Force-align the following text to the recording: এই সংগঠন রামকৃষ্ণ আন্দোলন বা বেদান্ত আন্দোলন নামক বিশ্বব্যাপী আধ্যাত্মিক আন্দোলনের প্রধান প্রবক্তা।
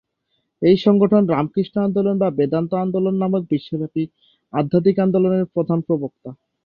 এই 0.61 0.77
সংগঠন 0.77 1.23
রামকৃষ্ণ 1.25 1.75
আন্দোলন 1.81 2.15
বা 2.19 2.29
বেদান্ত 2.37 2.71
আন্দোলন 2.75 3.15
নামক 3.19 3.43
বিশ্বব্যাপী 3.51 4.03
আধ্যাত্মিক 4.53 4.97
আন্দোলনের 4.99 5.45
প্রধান 5.53 5.79
প্রবক্তা। 5.81 6.29